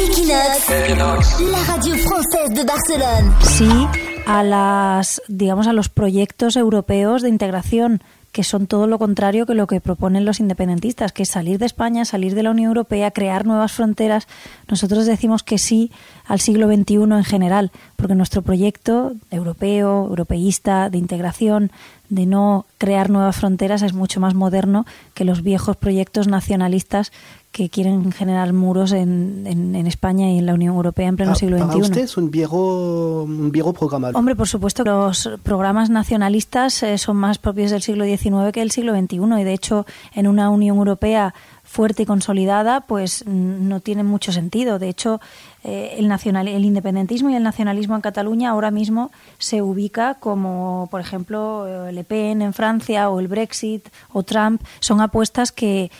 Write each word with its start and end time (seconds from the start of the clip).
Equinox, 0.00 1.40
la 1.40 1.62
radio 1.64 1.94
française 1.96 2.54
de 2.54 2.64
Barcelone. 2.64 3.34
Sí 3.42 3.88
a 4.26 4.42
las, 4.42 5.20
digamos, 5.28 5.66
a 5.66 5.72
los 5.72 5.88
proyectos 5.88 6.56
europeos 6.56 7.22
de 7.22 7.28
integración 7.28 8.00
que 8.32 8.44
son 8.44 8.66
todo 8.66 8.86
lo 8.86 8.98
contrario 8.98 9.44
que 9.44 9.54
lo 9.54 9.66
que 9.66 9.80
proponen 9.80 10.24
los 10.24 10.40
independentistas, 10.40 11.12
que 11.12 11.24
es 11.24 11.28
salir 11.28 11.58
de 11.58 11.66
España, 11.66 12.04
salir 12.04 12.34
de 12.34 12.44
la 12.44 12.52
Unión 12.52 12.68
Europea, 12.68 13.10
crear 13.10 13.44
nuevas 13.44 13.72
fronteras. 13.72 14.28
Nosotros 14.68 15.04
decimos 15.06 15.42
que 15.42 15.58
sí 15.58 15.90
al 16.26 16.38
siglo 16.38 16.68
XXI 16.68 16.94
en 16.94 17.24
general, 17.24 17.72
porque 18.00 18.14
nuestro 18.14 18.42
proyecto 18.42 19.12
europeo, 19.30 20.06
europeísta, 20.08 20.90
de 20.90 20.98
integración, 20.98 21.70
de 22.08 22.26
no 22.26 22.66
crear 22.78 23.10
nuevas 23.10 23.36
fronteras, 23.36 23.82
es 23.82 23.92
mucho 23.92 24.20
más 24.20 24.34
moderno 24.34 24.86
que 25.14 25.24
los 25.24 25.42
viejos 25.42 25.76
proyectos 25.76 26.26
nacionalistas 26.26 27.12
que 27.52 27.68
quieren 27.68 28.12
generar 28.12 28.52
muros 28.52 28.92
en, 28.92 29.44
en, 29.46 29.86
España 29.86 30.30
y 30.30 30.38
en 30.38 30.46
la 30.46 30.54
Unión 30.54 30.76
Europea 30.76 31.08
en 31.08 31.16
pleno 31.16 31.34
siglo 31.34 31.58
XXI. 31.58 31.66
¿Para 31.66 31.78
usted 31.80 32.00
es 32.02 32.16
un 32.16 32.30
viejo, 32.30 33.24
un 33.24 33.50
viejo 33.50 33.72
programa? 33.72 34.10
Hombre, 34.14 34.36
por 34.36 34.46
supuesto, 34.46 34.84
los 34.84 35.28
programas 35.42 35.90
nacionalistas 35.90 36.82
eh, 36.84 36.96
son 36.96 37.16
más 37.16 37.38
propios 37.38 37.72
del 37.72 37.82
siglo 37.82 38.04
XIX 38.04 38.52
que 38.52 38.60
del 38.60 38.70
siglo 38.70 38.96
XXI 38.96 39.40
y, 39.40 39.44
de 39.44 39.52
hecho, 39.52 39.84
en 40.14 40.28
una 40.28 40.48
Unión 40.48 40.78
Europea 40.78 41.34
fuerte 41.62 42.02
y 42.02 42.06
consolidada, 42.06 42.82
pues 42.82 43.24
no 43.26 43.80
tiene 43.80 44.02
mucho 44.02 44.32
sentido. 44.32 44.78
De 44.78 44.88
hecho, 44.88 45.20
eh, 45.62 45.94
el, 45.98 46.08
nacional, 46.08 46.48
el 46.48 46.64
independentismo 46.64 47.30
y 47.30 47.34
el 47.34 47.42
nacionalismo 47.42 47.94
en 47.94 48.00
Cataluña 48.00 48.50
ahora 48.50 48.70
mismo 48.70 49.10
se 49.38 49.62
ubica 49.62 50.14
como, 50.14 50.88
por 50.90 51.00
ejemplo, 51.00 51.66
eh, 51.66 51.92
Le 51.92 52.04
Pen 52.04 52.42
en 52.42 52.52
Francia 52.52 53.10
o 53.10 53.20
el 53.20 53.28
Brexit 53.28 53.88
o 54.12 54.22
Trump. 54.22 54.62
Son 54.80 55.00
apuestas 55.00 55.52
que 55.52 55.90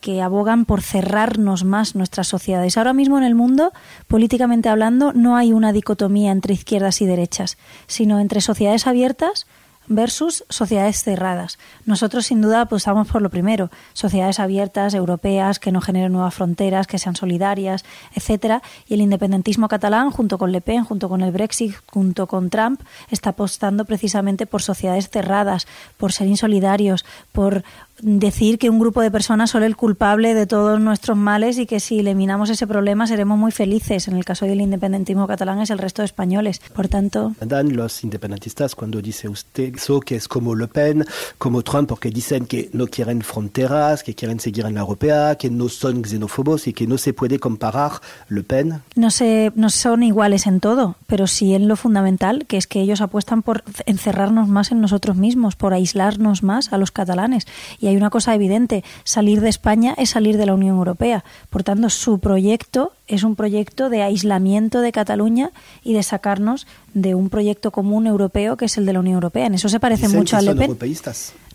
que 0.00 0.22
abogan 0.22 0.64
por 0.64 0.82
cerrarnos 0.82 1.62
más 1.62 1.94
nuestras 1.94 2.26
sociedades. 2.26 2.76
Ahora 2.76 2.92
mismo 2.92 3.16
en 3.16 3.22
el 3.22 3.36
mundo, 3.36 3.72
políticamente 4.08 4.68
hablando, 4.68 5.12
no 5.12 5.36
hay 5.36 5.52
una 5.52 5.72
dicotomía 5.72 6.32
entre 6.32 6.54
izquierdas 6.54 7.00
y 7.00 7.06
derechas, 7.06 7.58
sino 7.86 8.18
entre 8.18 8.40
sociedades 8.40 8.88
abiertas 8.88 9.46
versus 9.88 10.44
sociedades 10.48 11.02
cerradas. 11.02 11.58
Nosotros 11.84 12.26
sin 12.26 12.40
duda 12.40 12.62
apostamos 12.62 13.08
por 13.08 13.22
lo 13.22 13.30
primero, 13.30 13.70
sociedades 13.92 14.38
abiertas, 14.38 14.94
europeas, 14.94 15.58
que 15.58 15.72
no 15.72 15.80
generen 15.80 16.12
nuevas 16.12 16.34
fronteras, 16.34 16.86
que 16.86 16.98
sean 16.98 17.16
solidarias, 17.16 17.84
etcétera, 18.14 18.62
y 18.86 18.94
el 18.94 19.00
independentismo 19.00 19.68
catalán 19.68 20.10
junto 20.10 20.38
con 20.38 20.52
Le 20.52 20.60
Pen, 20.60 20.84
junto 20.84 21.08
con 21.08 21.22
el 21.22 21.32
Brexit, 21.32 21.74
junto 21.90 22.26
con 22.26 22.50
Trump, 22.50 22.80
está 23.10 23.30
apostando 23.30 23.84
precisamente 23.84 24.46
por 24.46 24.62
sociedades 24.62 25.08
cerradas, 25.10 25.66
por 25.96 26.12
ser 26.12 26.28
insolidarios, 26.28 27.04
por 27.32 27.64
decir 28.00 28.58
que 28.58 28.70
un 28.70 28.78
grupo 28.78 29.00
de 29.00 29.10
personas 29.10 29.50
son 29.50 29.62
el 29.62 29.76
culpable 29.76 30.34
de 30.34 30.46
todos 30.46 30.80
nuestros 30.80 31.16
males 31.16 31.58
y 31.58 31.66
que 31.66 31.80
si 31.80 32.00
eliminamos 32.00 32.50
ese 32.50 32.66
problema 32.66 33.06
seremos 33.06 33.38
muy 33.38 33.52
felices. 33.52 34.08
En 34.08 34.16
el 34.16 34.24
caso 34.24 34.46
del 34.46 34.60
independentismo 34.60 35.26
catalán 35.26 35.60
es 35.60 35.70
el 35.70 35.78
resto 35.78 36.02
de 36.02 36.06
españoles. 36.06 36.60
Por 36.72 36.88
tanto... 36.88 37.34
Dan 37.40 37.74
los 37.76 38.04
independentistas 38.04 38.74
cuando 38.74 39.00
dice 39.00 39.28
usted 39.28 39.74
eso, 39.76 40.00
que 40.00 40.16
es 40.16 40.28
como 40.28 40.54
Le 40.54 40.68
Pen, 40.68 41.04
como 41.38 41.62
Trump, 41.62 41.88
porque 41.88 42.10
dicen 42.10 42.46
que 42.46 42.70
no 42.72 42.86
quieren 42.86 43.22
fronteras, 43.22 44.02
que 44.02 44.14
quieren 44.14 44.40
seguir 44.40 44.66
en 44.66 44.74
la 44.74 44.80
europea, 44.80 45.36
que 45.36 45.50
no 45.50 45.68
son 45.68 46.04
xenófobos 46.04 46.66
y 46.66 46.72
que 46.72 46.86
no 46.86 46.98
se 46.98 47.12
puede 47.12 47.38
comparar 47.38 47.92
Le 48.28 48.42
Pen. 48.42 48.82
No, 48.94 49.10
se, 49.10 49.52
no 49.54 49.70
son 49.70 50.02
iguales 50.02 50.46
en 50.46 50.60
todo, 50.60 50.96
pero 51.06 51.26
sí 51.26 51.54
en 51.54 51.68
lo 51.68 51.76
fundamental, 51.76 52.46
que 52.46 52.56
es 52.56 52.66
que 52.66 52.80
ellos 52.80 53.00
apuestan 53.00 53.42
por 53.42 53.64
encerrarnos 53.86 54.48
más 54.48 54.72
en 54.72 54.80
nosotros 54.80 55.16
mismos, 55.16 55.56
por 55.56 55.74
aislarnos 55.74 56.42
más 56.42 56.72
a 56.72 56.78
los 56.78 56.90
catalanes. 56.90 57.46
Y 57.80 57.87
hay 57.88 57.96
una 57.96 58.10
cosa 58.10 58.34
evidente, 58.34 58.84
salir 59.04 59.40
de 59.40 59.48
España 59.48 59.94
es 59.96 60.10
salir 60.10 60.36
de 60.36 60.46
la 60.46 60.54
Unión 60.54 60.76
Europea. 60.76 61.24
Por 61.50 61.62
tanto, 61.62 61.90
su 61.90 62.18
proyecto 62.18 62.92
es 63.08 63.22
un 63.24 63.34
proyecto 63.34 63.90
de 63.90 64.02
aislamiento 64.02 64.80
de 64.80 64.92
Cataluña 64.92 65.50
y 65.82 65.94
de 65.94 66.02
sacarnos 66.02 66.66
de 66.94 67.14
un 67.14 67.30
proyecto 67.30 67.70
común 67.70 68.06
europeo 68.06 68.56
que 68.56 68.66
es 68.66 68.76
el 68.76 68.86
de 68.86 68.92
la 68.92 69.00
Unión 69.00 69.14
Europea. 69.14 69.46
En 69.46 69.54
eso 69.54 69.68
se 69.68 69.80
parece 69.80 70.08
mucho 70.08 70.36
a 70.36 70.42
Le 70.42 70.54
Pen. 70.54 70.76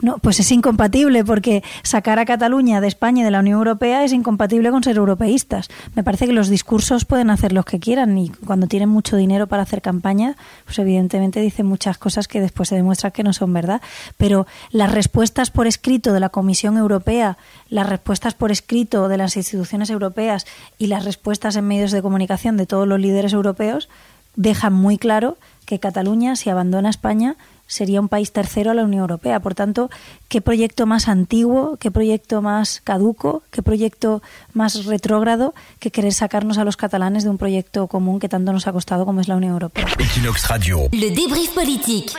No, 0.01 0.17
pues 0.17 0.39
es 0.39 0.51
incompatible 0.51 1.23
porque 1.23 1.63
sacar 1.83 2.19
a 2.19 2.25
Cataluña 2.25 2.81
de 2.81 2.87
España 2.87 3.21
y 3.21 3.23
de 3.23 3.31
la 3.31 3.39
Unión 3.39 3.57
Europea 3.57 4.03
es 4.03 4.11
incompatible 4.11 4.69
con 4.69 4.83
ser 4.83 4.97
europeístas. 4.97 5.69
Me 5.95 6.03
parece 6.03 6.25
que 6.27 6.33
los 6.33 6.49
discursos 6.49 7.05
pueden 7.05 7.29
hacer 7.29 7.53
los 7.53 7.63
que 7.65 7.79
quieran 7.79 8.17
y 8.17 8.29
cuando 8.29 8.67
tienen 8.67 8.89
mucho 8.89 9.15
dinero 9.15 9.47
para 9.47 9.63
hacer 9.63 9.81
campaña, 9.81 10.35
pues 10.65 10.79
evidentemente 10.79 11.39
dicen 11.39 11.67
muchas 11.67 11.97
cosas 11.97 12.27
que 12.27 12.41
después 12.41 12.69
se 12.69 12.75
demuestra 12.75 13.11
que 13.11 13.23
no 13.23 13.31
son 13.31 13.53
verdad. 13.53 13.81
Pero 14.17 14.45
las 14.71 14.91
respuestas 14.91 15.51
por 15.51 15.67
escrito 15.67 16.11
de 16.11 16.19
la 16.19 16.29
Comisión 16.29 16.77
Europea, 16.77 17.37
las 17.69 17.87
respuestas 17.87 18.33
por 18.33 18.51
escrito 18.51 19.07
de 19.07 19.17
las 19.17 19.37
instituciones 19.37 19.89
europeas 19.89 20.45
y 20.77 20.87
las 20.87 21.05
respuestas 21.05 21.42
en 21.51 21.67
medios 21.67 21.91
de 21.91 22.01
comunicación 22.01 22.57
de 22.57 22.65
todos 22.65 22.87
los 22.87 22.99
líderes 22.99 23.33
europeos 23.33 23.89
dejan 24.35 24.73
muy 24.73 24.97
claro 24.97 25.37
que 25.65 25.79
Cataluña, 25.79 26.35
si 26.35 26.49
abandona 26.49 26.89
España, 26.89 27.35
sería 27.67 28.01
un 28.01 28.09
país 28.09 28.31
tercero 28.31 28.71
a 28.71 28.73
la 28.73 28.83
Unión 28.83 29.01
Europea. 29.01 29.39
Por 29.39 29.55
tanto, 29.55 29.89
¿qué 30.27 30.41
proyecto 30.41 30.85
más 30.85 31.07
antiguo, 31.07 31.77
qué 31.77 31.91
proyecto 31.91 32.41
más 32.41 32.81
caduco, 32.83 33.43
qué 33.51 33.61
proyecto 33.61 34.21
más 34.53 34.85
retrógrado 34.85 35.53
que 35.79 35.91
querer 35.91 36.13
sacarnos 36.13 36.57
a 36.57 36.65
los 36.65 36.77
catalanes 36.77 37.23
de 37.23 37.29
un 37.29 37.37
proyecto 37.37 37.87
común 37.87 38.19
que 38.19 38.29
tanto 38.29 38.51
nos 38.51 38.67
ha 38.67 38.73
costado 38.73 39.05
como 39.05 39.21
es 39.21 39.27
la 39.27 39.35
Unión 39.35 39.53
Europea? 39.53 39.85
Le 40.91 41.11
débrief 41.11 41.53
politique. 41.53 42.11